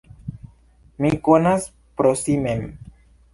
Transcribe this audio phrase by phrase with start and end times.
[1.05, 1.67] Mi konas
[2.01, 2.65] pro si mem.